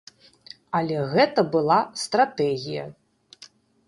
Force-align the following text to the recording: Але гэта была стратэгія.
Але 0.77 0.95
гэта 1.11 1.43
была 1.55 1.77
стратэгія. 2.05 2.87